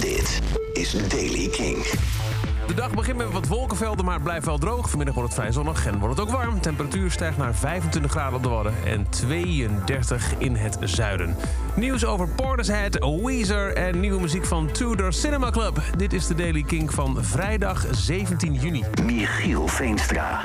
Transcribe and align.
Dit 0.00 0.40
is 0.72 1.08
Daily 1.08 1.48
King. 1.48 1.76
De 2.66 2.74
dag 2.74 2.94
begint 2.94 3.16
met 3.16 3.32
wat 3.32 3.46
wolkenvelden, 3.46 4.04
maar 4.04 4.14
het 4.14 4.22
blijft 4.22 4.46
wel 4.46 4.58
droog. 4.58 4.88
Vanmiddag 4.88 5.14
wordt 5.14 5.30
het 5.30 5.40
vrij 5.40 5.52
zonnig 5.52 5.86
en 5.86 5.98
wordt 5.98 6.16
het 6.16 6.28
ook 6.28 6.34
warm. 6.34 6.60
Temperatuur 6.60 7.10
stijgt 7.10 7.36
naar 7.36 7.54
25 7.54 8.10
graden 8.10 8.34
op 8.34 8.42
de 8.42 8.48
Wadden 8.48 8.74
en 8.84 9.06
32 9.10 10.34
in 10.38 10.54
het 10.54 10.78
zuiden. 10.80 11.36
Nieuws 11.74 12.04
over 12.04 12.28
Portishead, 12.28 12.98
Weezer 13.22 13.74
en 13.74 14.00
nieuwe 14.00 14.20
muziek 14.20 14.44
van 14.44 14.70
Tudor 14.72 15.12
Cinema 15.12 15.50
Club. 15.50 15.82
Dit 15.96 16.12
is 16.12 16.26
de 16.26 16.34
Daily 16.34 16.62
King 16.62 16.94
van 16.94 17.16
vrijdag 17.20 17.86
17 17.90 18.54
juni. 18.54 18.84
Michiel 19.04 19.66
Veenstra. 19.66 20.40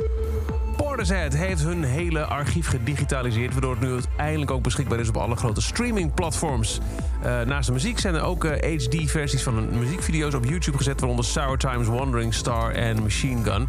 Portishead 0.94 1.34
heeft 1.34 1.64
hun 1.64 1.84
hele 1.84 2.26
archief 2.26 2.68
gedigitaliseerd... 2.68 3.52
waardoor 3.52 3.72
het 3.72 3.82
nu 3.82 3.92
uiteindelijk 3.92 4.52
ook 4.52 4.64
beschikbaar 4.64 5.00
is 5.00 5.10
op 5.10 5.18
alle 5.18 5.36
grote 5.36 5.62
streamingplatforms. 5.62 6.80
Uh, 7.26 7.42
naast 7.42 7.68
de 7.68 7.74
muziek 7.74 8.00
zijn 8.00 8.16
er 8.16 8.22
ook 8.22 8.46
HD-versies 8.46 9.44
van 9.44 9.54
hun 9.54 9.80
muziekvideo's 9.80 10.34
op 10.34 10.46
YouTube 10.46 10.78
gezet... 10.78 11.00
waaronder 11.00 11.26
Sour 11.26 11.58
Times, 11.58 11.88
Wandering 11.88 12.34
Star 12.34 12.72
en 12.72 13.02
Machine 13.02 13.44
Gun. 13.44 13.68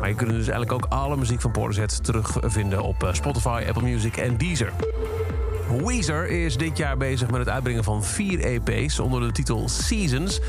Maar 0.00 0.08
je 0.08 0.14
kunt 0.14 0.30
dus 0.30 0.48
eigenlijk 0.48 0.72
ook 0.72 0.86
alle 0.88 1.16
muziek 1.16 1.40
van 1.40 1.50
Portishead 1.50 2.04
terugvinden 2.04 2.82
op 2.82 3.02
uh, 3.02 3.12
Spotify, 3.12 3.64
Apple 3.66 3.82
Music 3.82 4.16
en 4.16 4.36
Deezer. 4.36 4.72
Weezer 5.84 6.28
is 6.28 6.56
dit 6.56 6.76
jaar 6.76 6.96
bezig 6.96 7.30
met 7.30 7.38
het 7.38 7.48
uitbrengen 7.48 7.84
van 7.84 8.04
vier 8.04 8.40
EP's 8.40 8.98
onder 8.98 9.20
de 9.20 9.32
titel 9.32 9.68
Seasons... 9.68 10.40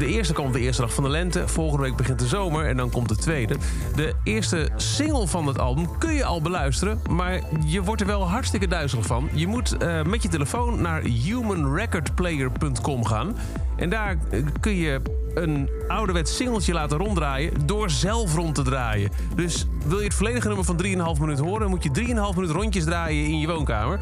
De 0.00 0.06
eerste 0.06 0.32
komt 0.32 0.52
de 0.52 0.60
eerste 0.60 0.82
dag 0.82 0.94
van 0.94 1.04
de 1.04 1.10
lente. 1.10 1.48
Volgende 1.48 1.82
week 1.82 1.96
begint 1.96 2.18
de 2.18 2.26
zomer 2.26 2.66
en 2.66 2.76
dan 2.76 2.90
komt 2.90 3.08
de 3.08 3.16
tweede. 3.16 3.56
De 3.94 4.14
eerste 4.24 4.68
single 4.76 5.26
van 5.26 5.46
het 5.46 5.58
album 5.58 5.98
kun 5.98 6.14
je 6.14 6.24
al 6.24 6.42
beluisteren. 6.42 7.00
Maar 7.10 7.40
je 7.66 7.82
wordt 7.82 8.00
er 8.00 8.06
wel 8.06 8.28
hartstikke 8.28 8.66
duizelig 8.66 9.06
van. 9.06 9.28
Je 9.32 9.46
moet 9.46 9.76
uh, 9.82 10.02
met 10.02 10.22
je 10.22 10.28
telefoon 10.28 10.80
naar 10.80 11.02
humanrecordplayer.com 11.02 13.04
gaan. 13.04 13.36
En 13.76 13.90
daar 13.90 14.16
kun 14.60 14.74
je 14.74 15.00
een 15.34 15.68
ouderwets 15.88 16.36
singeltje 16.36 16.72
laten 16.72 16.98
ronddraaien... 16.98 17.66
door 17.66 17.90
zelf 17.90 18.34
rond 18.34 18.54
te 18.54 18.62
draaien. 18.62 19.10
Dus 19.34 19.66
wil 19.86 19.98
je 19.98 20.04
het 20.04 20.14
volledige 20.14 20.46
nummer 20.46 20.64
van 20.64 20.82
3,5 21.16 21.20
minuten 21.20 21.44
horen... 21.44 21.68
moet 21.68 21.82
je 21.82 21.90
3,5 21.90 22.04
minuten 22.34 22.56
rondjes 22.56 22.84
draaien 22.84 23.24
in 23.24 23.38
je 23.38 23.46
woonkamer. 23.46 24.00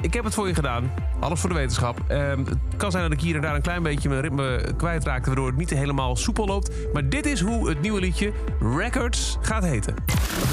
Ik 0.00 0.14
heb 0.14 0.24
het 0.24 0.34
voor 0.34 0.48
je 0.48 0.54
gedaan. 0.54 0.90
Alles 1.20 1.40
voor 1.40 1.48
de 1.48 1.54
wetenschap. 1.54 2.00
Uh, 2.10 2.28
het 2.28 2.58
kan 2.76 2.90
zijn 2.90 3.02
dat 3.02 3.12
ik 3.12 3.20
hier 3.20 3.34
en 3.34 3.40
daar 3.40 3.54
een 3.54 3.62
klein 3.62 3.82
beetje 3.82 4.08
mijn 4.08 4.20
ritme 4.20 4.74
kwijtraakte... 4.76 5.26
waardoor 5.26 5.46
het 5.46 5.56
niet 5.56 5.70
helemaal 5.70 6.16
soepel 6.16 6.46
loopt. 6.46 6.70
Maar 6.92 7.08
dit 7.08 7.26
is 7.26 7.40
hoe 7.40 7.68
het 7.68 7.80
nieuwe 7.80 8.00
liedje 8.00 8.32
Records 8.60 9.38
gaat 9.40 9.64
heten. 9.64 9.94
Wat 10.06 10.50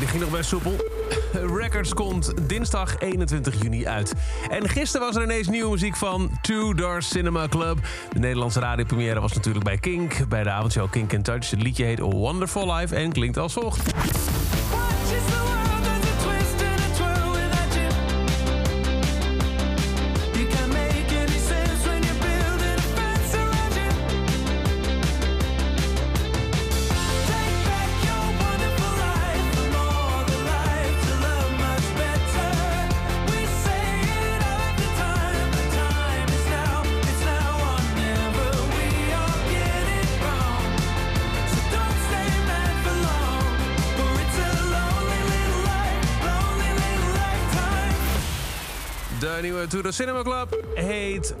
Nou, 0.00 0.18
nog 0.18 0.30
best 0.30 0.48
soepel. 0.48 0.76
Records 1.60 1.94
komt 1.94 2.32
dinsdag 2.42 2.98
21 2.98 3.62
juni 3.62 3.86
uit. 3.86 4.12
En 4.48 4.68
gisteren 4.68 5.06
was 5.06 5.16
er 5.16 5.22
ineens 5.22 5.48
nieuwe 5.48 5.70
muziek 5.70 5.96
van 5.96 6.30
Tudor 6.42 7.02
Cinema 7.02 7.48
Club. 7.48 7.78
De 8.12 8.18
Nederlandse 8.18 8.60
radiopremière 8.60 9.20
was 9.20 9.32
natuurlijk 9.32 9.64
bij 9.64 9.78
Kink. 9.78 10.28
Bij 10.28 10.42
de 10.42 10.50
avondshow 10.50 10.90
Kink 10.90 11.14
and 11.14 11.24
Touch. 11.24 11.50
Het 11.50 11.62
liedje 11.62 11.84
heet 11.84 11.98
Wonderful 11.98 12.74
Life 12.74 12.96
en 12.96 13.12
klinkt 13.12 13.38
als 13.38 13.52
volgt. 13.52 13.92
De 49.36 49.42
nieuwe 49.42 49.66
Tudor 49.66 49.92
Cinema 49.92 50.22
Club 50.22 50.64
heet 50.74 51.34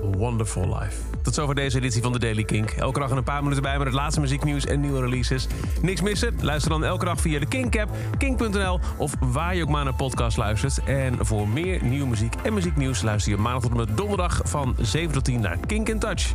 Wonderful 0.00 0.78
Life. 0.78 0.96
Tot 1.22 1.34
zover 1.34 1.54
deze 1.54 1.76
editie 1.76 2.02
van 2.02 2.12
de 2.12 2.18
Daily 2.18 2.44
Kink. 2.44 2.70
Elke 2.70 3.00
dag 3.00 3.10
een 3.10 3.22
paar 3.22 3.42
minuten 3.42 3.62
bij 3.62 3.78
met 3.78 3.86
het 3.86 3.96
laatste 3.96 4.20
muzieknieuws 4.20 4.66
en 4.66 4.80
nieuwe 4.80 5.00
releases. 5.00 5.46
Niks 5.82 6.00
missen? 6.00 6.34
Luister 6.40 6.70
dan 6.70 6.84
elke 6.84 7.04
dag 7.04 7.20
via 7.20 7.38
de 7.38 7.46
Kink-app, 7.46 7.90
kink.nl... 8.18 8.80
of 8.96 9.12
waar 9.20 9.54
je 9.54 9.62
ook 9.62 9.68
maar 9.68 9.84
naar 9.84 9.94
podcast 9.94 10.36
luistert. 10.36 10.80
En 10.84 11.26
voor 11.26 11.48
meer 11.48 11.82
nieuwe 11.82 12.06
muziek 12.06 12.34
en 12.42 12.54
muzieknieuws... 12.54 13.02
luister 13.02 13.32
je 13.32 13.38
maandag 13.38 13.62
tot 13.62 13.70
en 13.70 13.76
met 13.76 13.96
donderdag 13.96 14.40
van 14.44 14.76
7 14.80 15.12
tot 15.12 15.24
10 15.24 15.40
naar 15.40 15.58
Kink 15.66 15.88
in 15.88 15.98
Touch. 15.98 16.32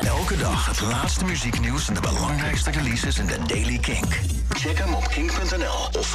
Elke 0.00 0.36
dag 0.36 0.66
het 0.66 0.80
laatste 0.80 1.24
muzieknieuws 1.24 1.88
en 1.88 1.94
de 1.94 2.00
belangrijkste 2.00 2.70
releases 2.70 3.18
in 3.18 3.26
de 3.26 3.38
Daily 3.46 3.78
King. 3.78 4.06
Check 4.48 4.78
hem 4.78 4.94
op 4.94 5.08
kink.nl 5.08 6.00
of 6.00 6.10